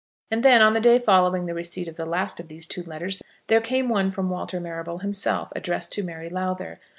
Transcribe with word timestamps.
And 0.31 0.41
then, 0.41 0.63
on 0.63 0.73
the 0.73 0.79
day 0.79 0.97
following 0.97 1.45
the 1.45 1.53
receipt 1.53 1.87
of 1.87 1.95
the 1.95 2.07
last 2.07 2.39
of 2.39 2.47
these 2.47 2.65
two 2.65 2.81
letters, 2.81 3.21
there 3.45 3.61
came 3.61 3.87
one 3.87 4.09
from 4.09 4.31
Walter 4.31 4.59
Marrable 4.59 4.97
himself, 5.01 5.49
addressed 5.55 5.91
to 5.91 6.03
Mary 6.03 6.27
Lowther. 6.27 6.79